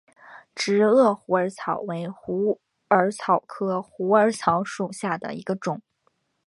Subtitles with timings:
[0.55, 2.59] 直萼虎耳草为虎
[2.89, 5.79] 耳草科虎耳草属下的一个种。